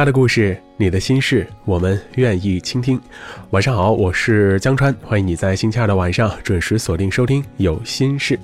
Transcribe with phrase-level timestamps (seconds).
[0.00, 2.98] 他的故事，你的心事，我们愿意倾听。
[3.50, 8.34] 晚上好，我是江川，欢迎你在星期二的晚上准时锁定收听《有心事》。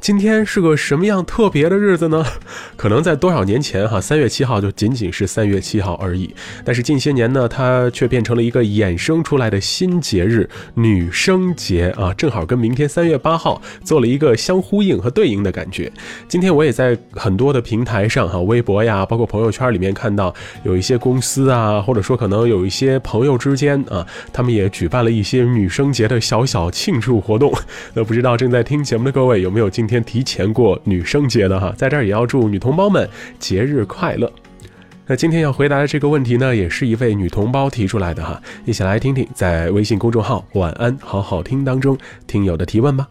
[0.00, 2.24] 今天是个什么样特别的日子呢？
[2.76, 6.34] 可能在多少年前，哈，三月七号就仅仅是三月七号而已。
[6.64, 15.90] 但是近些年呢，它却变成了一个衍生出来的新节日——女生节啊，正好跟明天三月八号做了一个相呼应和对应的感觉。
[16.26, 27.52] 今天我也在很多的平台上，哈，微博呀，包括朋友圈里面看到有一些公司啊，或者说可能有一些朋友之间啊，他们也举办了一些女生节的小小庆祝活动。
[27.94, 30.02] 那不知道正在听节目的各位有有没有今天？
[30.02, 33.06] 提前过女生节的哈，在这儿也要祝女同胞们
[33.38, 34.32] 节日快乐。
[35.06, 43.06] 那今天要回答的这个问题呢，也是一位女同胞提出来的哈，一起来听听在微信公众号“晚安好好听”当中听友的提问吧。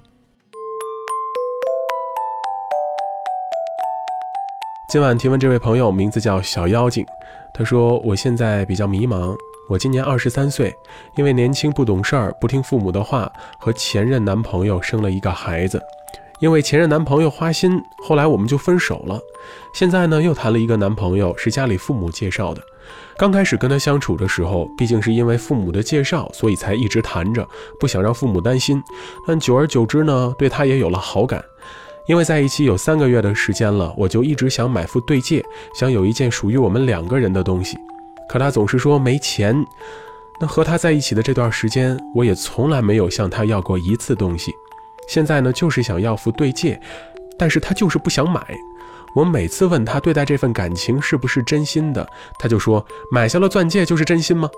[4.92, 7.06] 今晚提问这位朋友名字叫小妖精，
[7.54, 9.38] 他说：“我现在比较迷茫，
[9.70, 10.74] 我今年二十三岁，
[11.16, 15.80] 因为年轻不懂事儿，不听父母的话，和前任男朋友生了一个孩子。”
[16.42, 19.20] 因为前任男朋友花心，后来我们就分手了。
[19.76, 22.62] 现在呢，又谈了一个男朋友，是家里父母介绍的。
[23.16, 27.48] 刚开始跟他相处的时候，毕竟是因为父母的介绍，所以才一直谈着，
[27.80, 28.82] 不想让父母担心。
[29.28, 31.44] 但久而久之呢，对他也有了好感。
[32.08, 37.78] 因为在一起有三个月的时间了，我就一直想买副对戒，想有一件属于我们两个人的东西。
[38.28, 39.56] 可他总是说没钱。
[40.40, 44.52] 那和他在一起的这段时间，我也从来没有向他要过一次东西。
[45.12, 46.80] 现在呢，就是想要副对戒，
[47.38, 48.42] 但是他就是不想买。
[49.14, 52.08] 我每次问他对待这份感情是不是真心的，
[52.40, 54.50] 他就说买下了钻戒就是真心吗？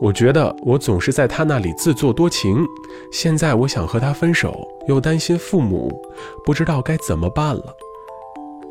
[0.00, 2.64] 我觉得我总是在他那里自作多情。
[3.10, 6.00] 现在我想和他分手，又担心父母，
[6.44, 7.76] 不知道该怎么办了。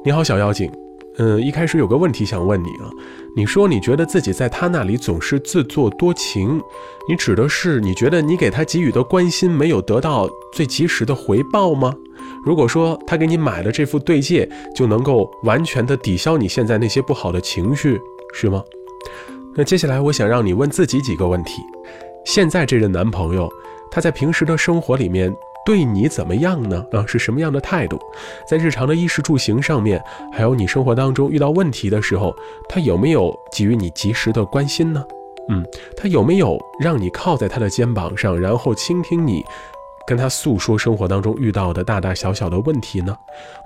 [0.02, 0.72] 你好，小妖精。
[1.18, 2.92] 嗯，一开始有个问题想问你啊，
[3.36, 6.62] 你说你觉得自己在他那里总是自作多情，
[7.08, 11.94] 你指的是你觉得你给他给予的关心没有得到最及时的回报吗？
[12.44, 17.98] 如果说他给你买了这副对戒，就能够完全的抵消你现在那些不好的情绪，
[18.34, 18.62] 是吗？
[19.56, 21.62] 那接下来我想让你问自己几个问题：
[22.26, 23.50] 现在这任男朋友，
[23.90, 25.34] 他在平时的生活里面。
[25.66, 26.86] 对你怎么样呢？
[26.92, 28.00] 啊，是什么样的态度？
[28.48, 32.36] 在日常的衣食住行上面，还有你生活当中遇到问题的时候，
[32.70, 35.04] 他有没有给予你及时的关心呢？
[35.50, 35.66] 嗯，
[35.98, 39.44] 他有没有让你靠在他的肩膀上，然后倾听你？
[40.08, 43.18] 跟他诉说生活当中遇到的大大小小的问题呢？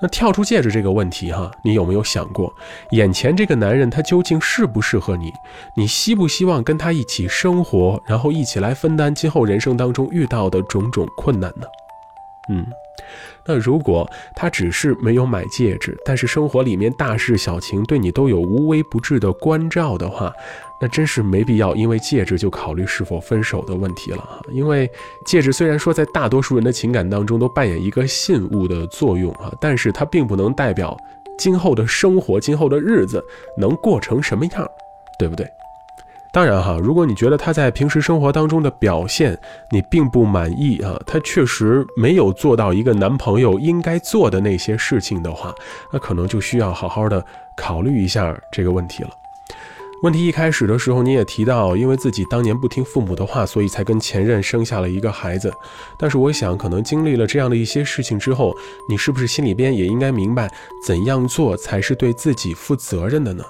[0.02, 2.54] 那跳出戒指这个问题哈，你有没有想过，
[2.92, 5.34] 眼前这个男人他究竟适不适合你？
[5.76, 11.68] 你希不希望跟他一起生活，然后一起来分担今后人生当中遇到的种种困难呢？
[12.50, 12.66] 嗯。
[13.46, 20.32] 那如果他只是没有买戒指，但是生活里面大事小情对你都有无微不至的关照的话，
[20.82, 24.42] 那真是没必要因为戒指就考虑是否分手的问题了哈。
[24.52, 24.90] 因为
[25.26, 30.96] 戒指虽然说在大多数人的情感当中都扮演一个信物的作用啊，但是它并不能代表
[31.38, 33.24] 今后的生活、今后的日子
[33.58, 34.68] 能过成什么样，
[35.18, 35.48] 对不对？
[36.32, 39.36] 当然哈，如果你觉得他在平时生活当中的表现
[39.72, 45.54] 你并不满意啊，他确实没有做到一个男朋友应该做的那些事情的话，
[45.92, 47.26] 那可能就需要好好的
[47.58, 49.10] 考虑一下这个问题了。
[50.04, 55.52] 问题一开始的时候你也提到，因为自己当年不听父母的话，所以才跟前任生下了一个孩子。
[55.98, 58.56] 但是我想，可能经历了这样的一些事情之后，
[58.88, 60.50] 你是不是心里边也应该明白，
[60.86, 63.44] 怎样做才是对自己负责任的呢？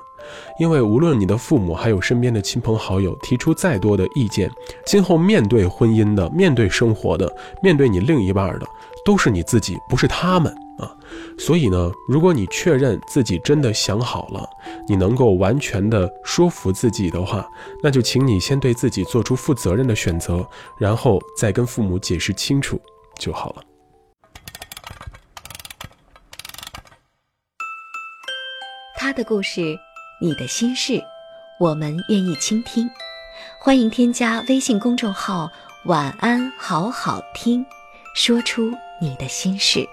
[0.60, 4.52] 因为无论你的父母还有身边的亲朋好友提出再多的意见，
[4.86, 8.68] 今后面对婚姻的、面对生活的、面对你另一半的，
[9.06, 10.92] 都是你自己，不是他们啊。
[11.38, 14.48] 所以呢，如果你确认自己真的想好了，
[14.88, 17.48] 你能够完全的说服自己的话，
[17.82, 20.48] 那就请你先对自己做出负责任的选择，
[20.78, 22.80] 然后再跟父母解释清楚
[23.18, 23.64] 就好了。
[28.96, 29.80] 他的故事。
[30.22, 31.02] 你的心事，
[31.58, 32.90] 我们愿意倾听。
[33.58, 35.50] 欢迎添加微信公众号
[35.88, 37.66] “晚安好好听”，
[38.14, 38.70] 说出
[39.00, 39.88] 你的心事。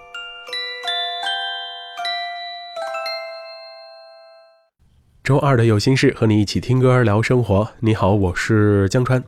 [5.22, 7.70] 周二的有心事，和你一起听歌聊生活。
[7.78, 9.22] 你好，我是江川。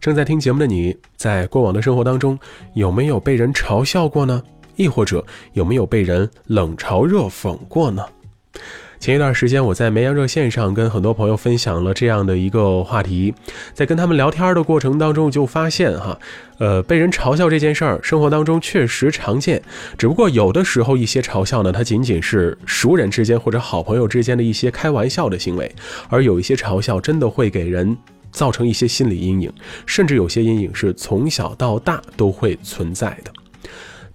[0.00, 2.38] 正在听节目的你，在过往的生活当中，
[2.74, 4.42] 有没有被人嘲笑过呢？
[4.76, 5.24] 亦或者
[5.54, 8.04] 有没有被人冷嘲热讽过呢？
[9.00, 13.32] 前一段时间，我在绵阳热线上跟很多朋友分享了这样的一个话题，
[13.72, 16.18] 在跟他们聊天的过程当中，就发现哈，
[16.58, 19.62] 呃，被人嘲笑这件事儿，生活当中确实常见。
[19.96, 25.74] 只不过有的时候一些嘲笑呢，它仅仅是熟人之间或者好朋友之间的一些开玩笑的行为，
[26.10, 27.96] 而有一些嘲笑真的会给人
[28.30, 29.50] 造成一些心理阴影，
[29.86, 33.32] 甚至有些阴影是从小到大都会存在的。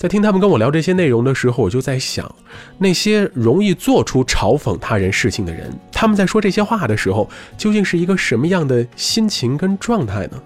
[0.06, 2.32] 在听他们跟我聊这些内容的时候，我就在想，
[2.78, 10.40] 那些容易做出嘲讽他人事情的人，他们在说这些话的时候，究竟是一个什么样的心情跟状态呢？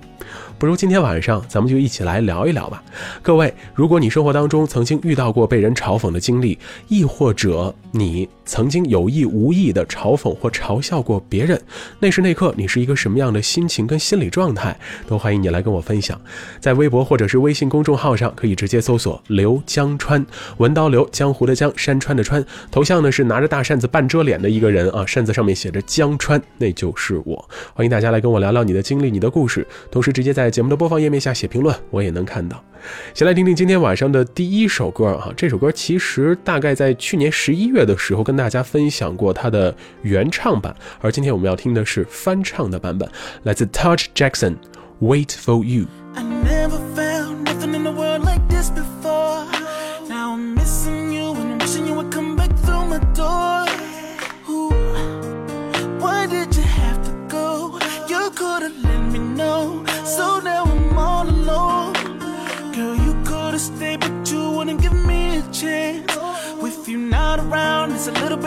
[0.59, 2.83] 不如今天晚上咱们就一起来聊一聊吧。
[3.21, 6.59] 各位，如果你生活当中曾经遇到过被人嘲讽的经历，
[6.89, 11.59] 亦或者你曾经有意无意的嘲讽或嘲笑过别人，
[11.97, 14.77] 那时那刻你是一个什么样的心情跟心理状态，
[15.07, 16.19] 都欢迎你来跟我分享。
[16.59, 20.25] 在微博或者是微信公众号上，可以直接搜索“刘江川”，
[20.59, 27.50] 文刀刘，江湖的江，山川的川，头像呢是拿着大扇子半遮脸的一个人啊，扇子上面写着江川，那就是我。
[27.73, 30.49] 欢迎大家来跟我聊聊你的经历、你的故事，同时直接在。
[30.50, 32.63] 节目的播放页面下写评论，我也能看到。
[33.13, 43.10] 先来听听今天晚上的第一首歌啊，这首歌其实大概在去年十一月的时候跟大家分享过它的原唱版，而今天我们要听的是翻唱的版本，
[43.44, 44.56] 来自 Touch Jackson，
[45.01, 45.86] 《Wait for You》。
[46.16, 48.08] I never found nothing in the world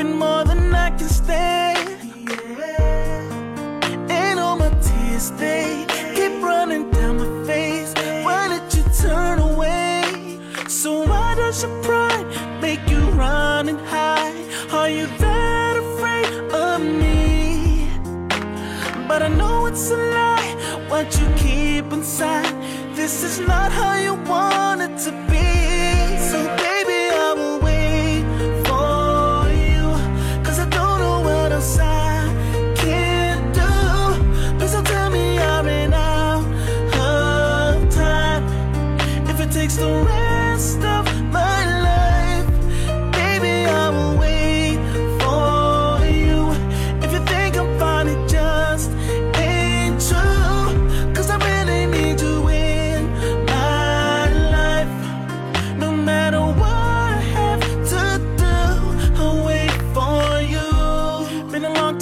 [0.04, 1.88] more than I can stand.
[4.10, 7.92] And all my tears, they keep running down my face.
[8.24, 10.40] Why did you turn away?
[10.68, 12.26] So why does your pride
[12.60, 14.44] make you run and hide?
[14.72, 17.88] Are you that afraid of me?
[19.06, 20.54] But I know it's a lie,
[20.88, 22.54] what you keep inside.
[22.94, 25.31] This is not how you want it to be.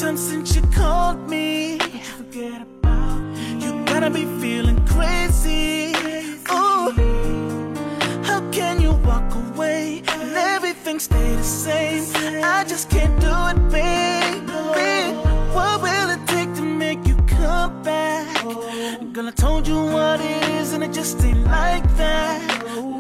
[0.01, 1.79] time since you called me.
[2.17, 3.59] Forget about me.
[3.63, 5.93] You gotta be feeling crazy.
[5.93, 6.39] crazy.
[6.51, 6.91] Ooh,
[8.25, 12.43] how can you walk away and everything stay the same?
[12.43, 15.17] I just can't do it, baby.
[15.55, 18.43] What will it take to make you come back?
[19.13, 23.00] Girl, I told you what it is, and it just ain't like that.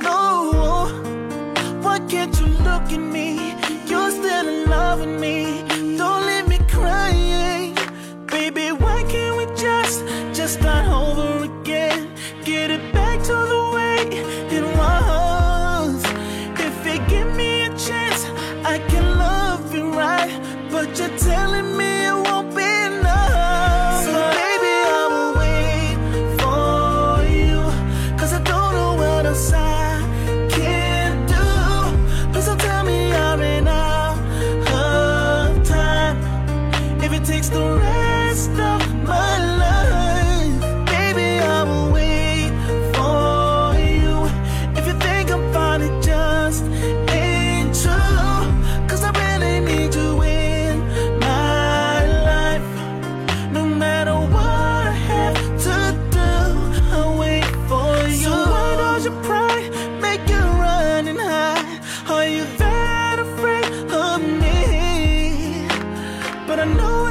[19.78, 21.18] right, but you're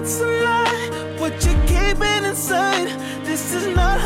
[0.09, 1.17] it's a lie.
[1.19, 2.89] What you're keeping inside,
[3.25, 3.98] this is not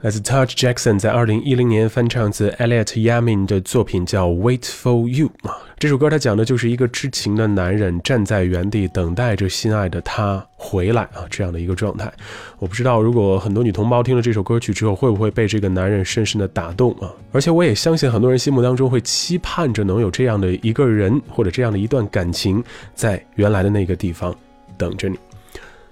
[0.00, 12.12] 来自 Touch Jackson 在二零一零年翻唱自 Elliot Yamin 的作品叫《Wait for You》啊，这首歌它讲的就是一个痴情的男人站在原地等待着心爱的她回来啊这样的一个状态。
[12.60, 17.10] 我不知道如果很多女同胞听了这首歌曲之后会不会被这个男人深深的打动啊？
[17.32, 22.62] 而且我也相信很多人心目当中会期盼着能有这样的一个人或者这样的一段感情
[22.94, 24.32] 在原来的那个地方
[24.76, 25.18] 等着你。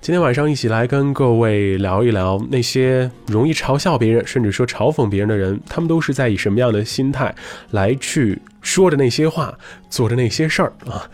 [0.07, 7.35] 今天晚上一起来跟各位聊一聊那些容易嘲笑别人，甚至说嘲讽别人的人，他们都是在以什么样的心态
[7.73, 9.53] 来去说着那些话，
[9.91, 11.11] 做着那些事儿啊？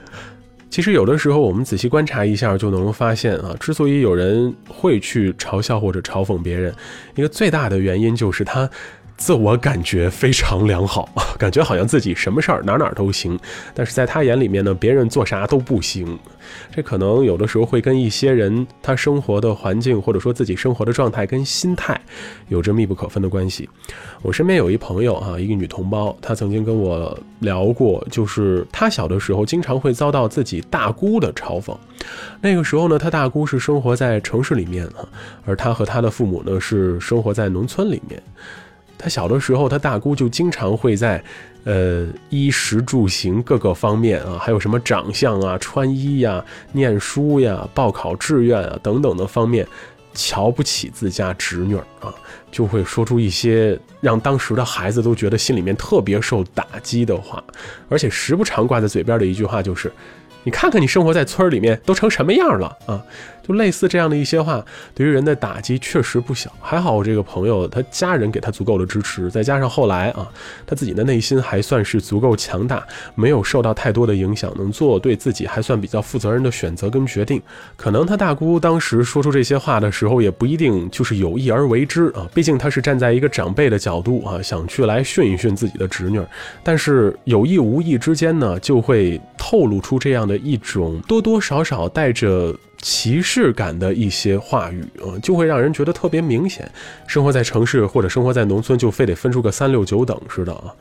[0.69, 6.71] 其实有的时候我们仔细观察一下，就能发现啊，之所以有人会去嘲笑或者嘲讽别人，
[7.15, 8.69] 一个最大的原因就是他。
[9.23, 13.39] 自我感觉非常良好， 感觉好像自己什么事儿哪哪都行，
[13.73, 16.19] 但是在他眼里面呢，别人做啥都不行。
[16.75, 21.99] 这可能有的时候会跟一些人他生活的环境，或者说自己生活的状态跟心态
[22.49, 23.69] 有着密不可分的关系。
[24.23, 31.73] 我身边有一朋友啊，一个女同胞，她曾经跟我聊过，就是她小的时候经常会遭到自己大姑的嘲讽。
[32.41, 35.07] 那个时候呢，她大姑是生活在城市里面啊，
[35.47, 38.21] 而她和她的父母呢是生活在农村里面。
[39.03, 41.21] 他小的时候，他大姑就经常会在，
[41.65, 49.67] 呃，衣食住行各个方面啊，还有什么长相啊、穿衣呀、念书呀、报考志愿啊等等的方面，
[50.15, 52.15] 瞧不起自家侄女啊，
[52.53, 57.43] 就会说出一些让当时的孩子都觉得心里面特别受打击的话，
[57.89, 59.91] 而且时不常挂在嘴边的一句话就是
[60.45, 63.03] ：“你看看你生活在村里面都成什么样了啊！”
[63.47, 66.51] 就类似这样的一些话，对于人的打击确实不小。
[66.61, 70.29] 还好我这个朋友，他家人给他足够的支持，再加上后来啊，
[70.67, 77.43] 他自己的内心还算是足够强大，没有受到太多的影响，能做对自己还算比较负责任的选择跟决定。
[77.77, 86.21] 可能他大姑当时说出这些话的时候，也不一定就是有意而为之啊，毕竟他是站在一个长辈的角度啊，想去来训一训自己的侄女。
[86.63, 92.55] 但是有意无意之间呢，就会透露出这样的一种多多少少带着。
[92.83, 96.71] 歧视感的一些话语啊，就会让人觉得特别明显。
[97.07, 100.75] 生活在城市或者生活在农村，就非得分出个三六九等似的啊。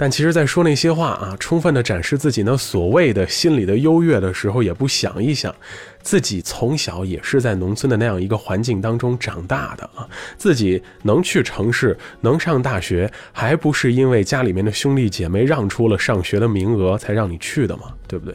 [0.00, 5.54] 但其实，在说那些话啊，充分的展示自己那所谓的心理的优越的时候，也不想一想，
[6.00, 10.08] 自己从小也是在农村的那样一个环境当中长大的啊。
[10.38, 17.92] 自己能去城市，能上大学，还不是因为家里面的兄弟姐妹让出了上学的名额才让你去的嘛？
[18.08, 18.34] 对不对？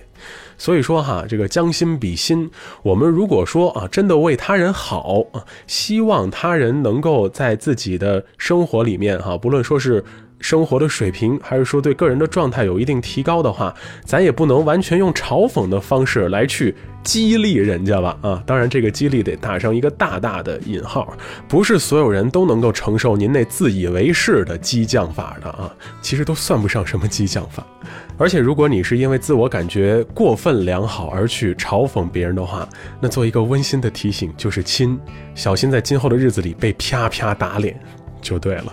[0.60, 2.48] 所以说哈，这个将心比心，
[2.84, 10.04] 我们如果说啊，真的为他人好啊，希望他人能够在自己的生活里面哈，不论说是。
[10.46, 13.74] 生活的水平，还是说对个人的状态有一定提高的话，
[14.04, 18.16] 咱也不能完全用嘲讽的方式来去激励人家吧？
[18.22, 21.12] 啊，当然这个激励得打上一个大大的引号，
[21.48, 27.66] 不是所有人都能够承受您那自以为是的激将法的啊，其实都算不上什么激将法。
[28.16, 32.70] 而且如果你是因为自我感觉过分良好而去嘲讽别人的话，
[33.02, 34.96] 那做一个温馨的提醒就是亲，
[35.34, 37.76] 小心在今后的日子里被啪啪打脸
[38.22, 38.72] 就对了。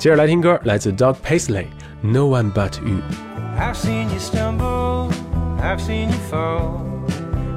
[0.00, 5.10] 接着来听歌，来自 Doug Paisley，《No One But You》。I've seen you stumble,
[5.62, 6.84] I've seen you fall,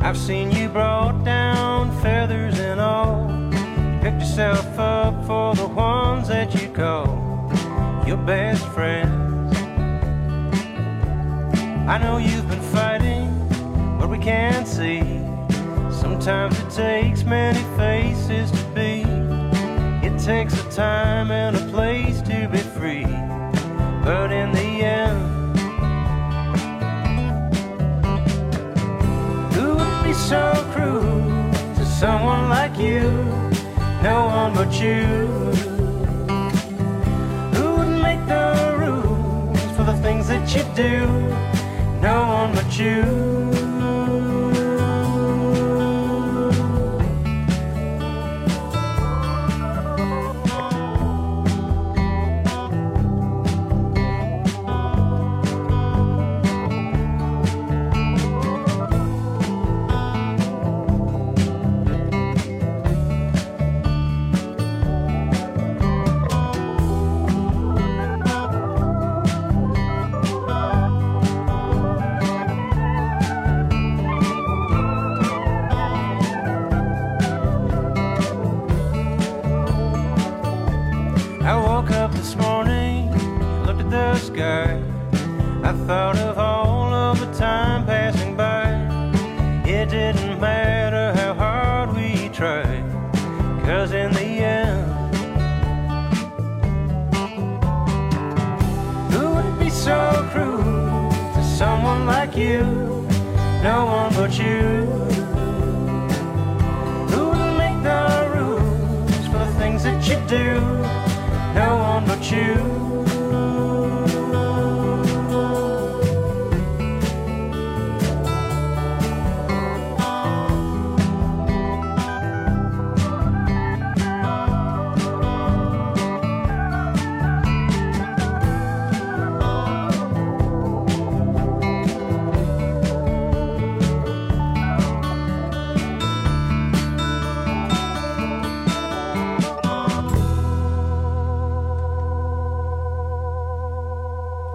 [0.02, 3.30] I've seen you brought down, feathers and all.
[4.02, 7.52] Picked yourself up for the ones that you call
[8.08, 9.54] your best friends.
[11.86, 13.28] I know you've been fighting
[14.00, 15.02] what we can't see.
[15.92, 19.04] Sometimes it takes many faces to be
[20.25, 23.05] takes a time and a place to be free.
[24.03, 25.59] But in the end,
[29.53, 33.03] who would be so cruel to someone like you?
[34.03, 35.05] No one but you.
[37.55, 41.07] Who would make the rules for the things that you do?
[42.01, 43.64] No one but you.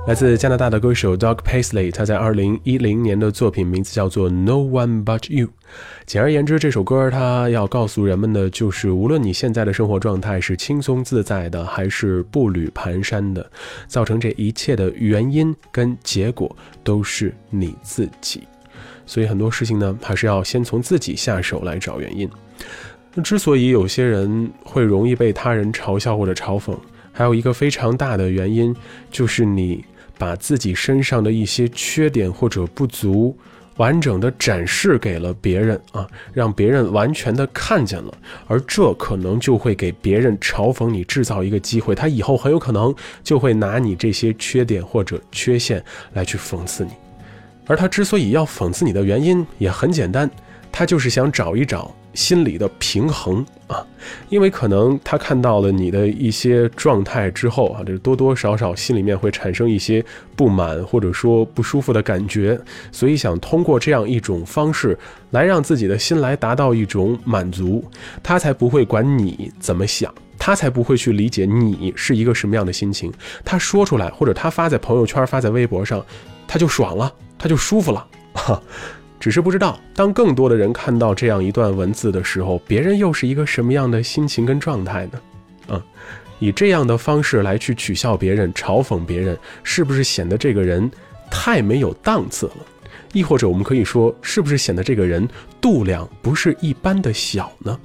[0.10, 5.46] 来自加拿大的歌手 Doug Paisley，他在二零一零年的作品名字叫做《No One But You》。
[6.08, 13.52] 简而言之，这首歌他要告诉人们的就是，无论你现在的生活状态是轻松自在的，还是步履蹒跚的，
[13.86, 18.42] 造成这一切的原因跟结果都是你自己。
[19.06, 22.28] 所以很多事情呢，还是要先从自己下手来找原因。
[23.14, 26.76] 那之所以有些人会容易被他人嘲笑或者嘲讽，
[27.12, 28.76] 还有一个非常大的原因
[29.12, 29.86] 就是你。
[30.20, 33.36] 把自己身上的一些缺点或者不足，
[33.78, 38.14] 完整的展示给了别人啊，让别人完全的看见了，
[38.46, 45.82] 而这可能就会给别人嘲讽你制造一个机会，他以后很有可能就会拿你这些缺点或者缺陷
[46.14, 46.92] 来去讽刺你，
[47.66, 50.30] 而他之所以要讽刺你的原因也很简单，
[50.70, 51.96] 他就是想找一找。
[52.20, 53.82] 心理的平衡啊，
[54.28, 60.04] 因为可能他看到了你的一些状态之后啊，这多多少少心里面会产生一些
[60.36, 62.60] 不满或者说不舒服的感觉，
[62.92, 65.00] 所以想通过这样一种方式
[65.32, 67.82] 来让自己的心来达到一种满足，
[68.22, 73.10] 他才不会管你怎么想，他才不会去理解你是一个什么样的心情。
[73.46, 76.06] 他说出来或者他发在朋友圈、发在微博上，
[76.46, 78.06] 他就爽了，他就舒服了。
[79.20, 85.20] 只是不知道，当更多的人看到这样一段文字的时候，别人又是一个什么样的心情跟状态呢？
[85.68, 85.84] 嗯，
[86.40, 90.90] 以这样的方式来去取笑别人、嘲讽别人，是不是显得这个人
[91.30, 92.58] 太没有档次了？
[93.12, 95.28] 亦或者我们可以说，是不是显得这个人
[95.60, 97.78] 度量不是一般的小呢？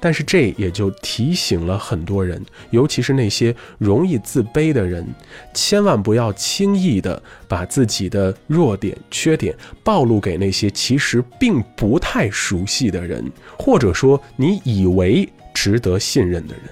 [0.00, 5.06] 但是这也就提醒了很多人，尤其是那些容易自卑的人，
[5.54, 13.24] 千万不要轻易的把自己的弱点、缺点暴露给那些其实并不太熟悉的人，
[13.58, 16.64] 或者说你以为值得信任的人，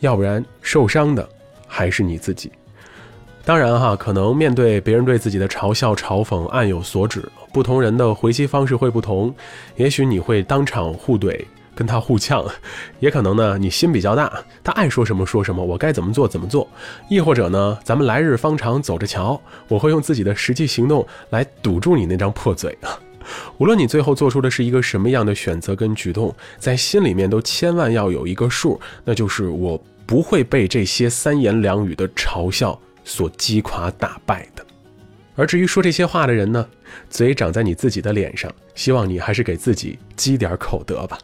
[0.00, 1.28] 要不然受伤的
[1.66, 2.50] 还是你自己。
[3.44, 9.34] 当然哈，可能面对别人对自己的嘲笑、嘲讽，暗有所指，不同人的回击方式会不同，
[9.76, 11.44] 也许你会当场互怼。
[11.74, 12.44] 跟他互呛，
[13.00, 14.32] 也可能呢，你心比较大，
[14.62, 16.68] 他爱说什么说什么，我该怎么做怎么做，
[17.08, 22.98] 亦或者呢，咱们来日方长，走着瞧，我会用自己的实际行动来堵住你那张破嘴啊！
[23.56, 34.64] 无论你最后做出的是一个什么样的选择跟举动，在心里面都千万要有一个数，那就是我不会被这些三言两语的嘲笑所击垮打败的。
[35.36, 36.68] 而至于说这些话的人呢，
[37.08, 41.18] 嘴长在你自己的脸上，希望你还是给自己积点口德吧。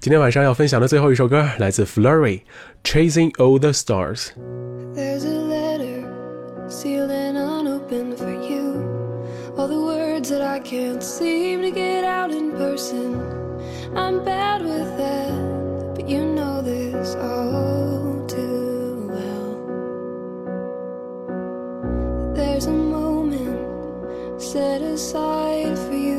[0.00, 6.04] 今天晚上要分享的最后一首歌来自 Flurry，《Chasing All the Stars》。There's a letter
[6.68, 8.74] sealed and unopened for you.
[9.56, 13.20] All the words that I can't seem to get out in person.
[13.94, 19.54] I'm bad with that, but you know this all too well.
[22.34, 26.17] There's a moment set aside for you,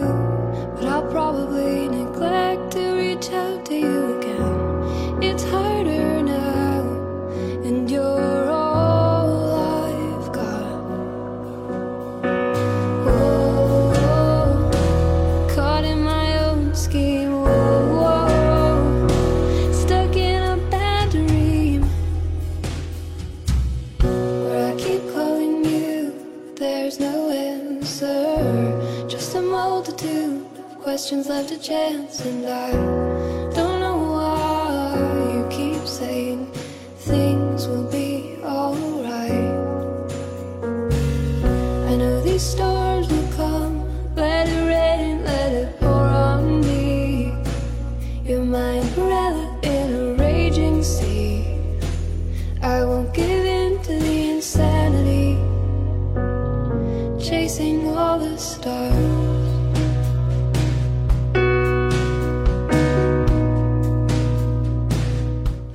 [31.61, 32.39] chance in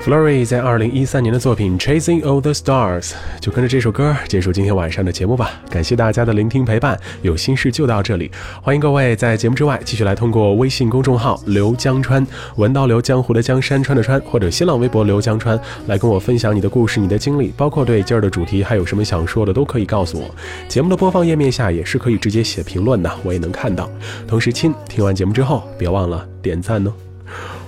[0.06, 3.10] Flurry 在二零一三年的作品《Chasing All the Stars》，
[3.42, 5.60] 就跟着这首歌结束今天晚上的节目吧。
[5.68, 8.30] 感谢大家的聆听陪伴，有心事就到这里。
[8.62, 12.24] 欢迎各位在节目之外继续来通过微信公众号“刘江川”，
[12.58, 20.30] 文刀刘江湖的江山川的川，或者新浪微博刘江川来跟我分享你的故事、你的经历，包括对今儿的主题还有什么想说的，都可以告诉我。
[20.68, 23.90] 节目的播放页面下也是可以直接写评论的，我也能看到。
[24.28, 26.94] 同时，亲，听完节目之后别忘了点赞哦。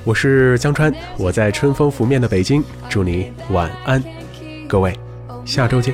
[0.08, 4.02] 我是江川，我在春风拂面的北京，祝你晚安，
[4.66, 4.98] 各位，
[5.44, 5.94] 下周见。